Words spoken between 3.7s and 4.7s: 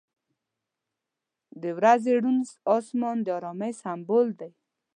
سمبول دی.